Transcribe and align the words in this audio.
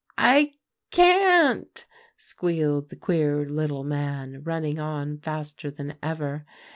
"'I 0.17 0.53
can't,' 0.89 1.85
squealed 2.17 2.89
the 2.89 2.95
queer 2.95 3.47
little 3.47 3.83
man, 3.83 4.41
running 4.43 4.79
on 4.79 5.19
faster 5.19 5.69
than 5.69 5.93
ever. 6.01 6.43